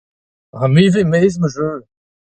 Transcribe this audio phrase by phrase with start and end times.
[0.59, 1.77] Ha me vez 'maez ma jeu.